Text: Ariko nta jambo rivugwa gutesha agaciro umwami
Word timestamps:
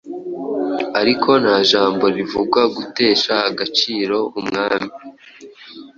Ariko 0.99 1.29
nta 1.43 1.57
jambo 1.71 2.05
rivugwa 2.15 2.61
gutesha 2.75 3.33
agaciro 3.49 4.17
umwami 4.39 4.91